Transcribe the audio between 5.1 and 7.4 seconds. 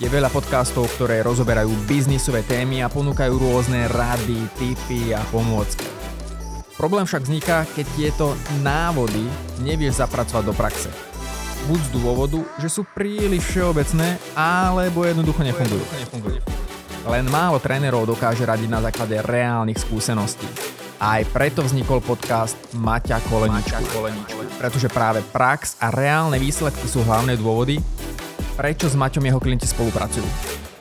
a pomôcky. Problém však